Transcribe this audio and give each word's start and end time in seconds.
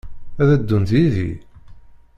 Ad 0.41 0.47
d-ddunt 0.51 0.91
yid-i? 0.97 1.31